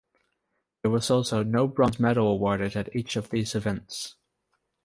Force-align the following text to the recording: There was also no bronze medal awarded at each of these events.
There 0.81 0.89
was 0.89 1.11
also 1.11 1.43
no 1.43 1.67
bronze 1.67 1.99
medal 1.99 2.25
awarded 2.25 2.75
at 2.75 2.95
each 2.95 3.15
of 3.15 3.29
these 3.29 3.53
events. 3.53 4.15